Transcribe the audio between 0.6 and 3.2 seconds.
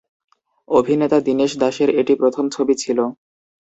অভিনেতা দিনেশ দাসের এটি প্রথম ছবি ছিল।